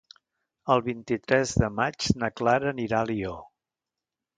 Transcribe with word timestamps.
El 0.75 0.81
vint-i-tres 0.87 1.53
de 1.65 1.71
maig 1.77 2.11
na 2.25 2.33
Clara 2.41 2.77
anirà 2.77 3.05
a 3.05 3.09
Alió. 3.13 3.41